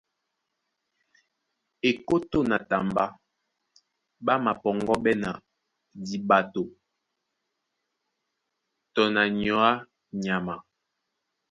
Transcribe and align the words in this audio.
Ekótó 1.89 2.39
na 2.49 2.57
tambá 2.69 3.05
ɓá 4.25 4.33
mapɔŋgɔ́ɓɛ́ 4.43 5.15
na 5.21 5.29
diɓato 6.05 6.63
tɔ 8.93 9.03
na 9.13 9.21
nyɔ̌ 9.39 9.57
á 9.69 9.71
nyama. 10.23 10.55